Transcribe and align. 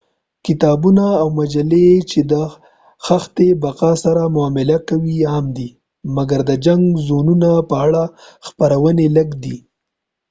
کتابونه 0.45 1.05
او 1.21 1.27
مجلې 1.39 1.89
چې 2.09 2.19
د 2.31 2.33
دښته 3.05 3.47
بقا 3.63 3.91
سره 4.03 4.21
معامله 4.35 4.77
کوي 4.89 5.17
عام 5.31 5.45
دي 5.57 5.69
مګر 6.15 6.39
د 6.49 6.51
جنګ 6.65 6.83
زونونو 7.07 7.51
په 7.69 7.75
اړه 7.85 8.03
خپرونې 8.47 9.07
لږ 9.17 9.29
دي 9.43 9.57